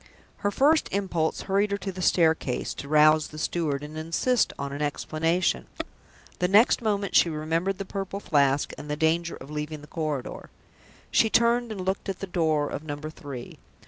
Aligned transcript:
Her 0.37 0.49
first 0.49 0.89
impulse 0.91 1.41
hurried 1.41 1.69
her 1.69 1.77
to 1.77 1.91
the 1.91 2.01
staircase 2.01 2.73
door, 2.73 2.81
to 2.81 2.87
rouse 2.87 3.27
the 3.27 3.37
steward 3.37 3.83
and 3.83 3.95
insist 3.95 4.51
on 4.57 4.73
an 4.73 4.81
explanation. 4.81 5.67
The 6.39 6.47
next 6.47 6.81
moment 6.81 7.15
she 7.15 7.29
remembered 7.29 7.77
the 7.77 7.85
Purple 7.85 8.19
Flask, 8.19 8.73
and 8.79 8.89
the 8.89 8.95
danger 8.95 9.35
of 9.35 9.51
leaving 9.51 9.81
the 9.81 9.85
corridor. 9.87 10.49
She 11.11 11.29
turned, 11.29 11.71
and 11.71 11.81
looked 11.81 12.09
at 12.09 12.17
the 12.17 12.25
door 12.25 12.67
of 12.67 12.83
Number 12.83 13.11
Three. 13.11 13.59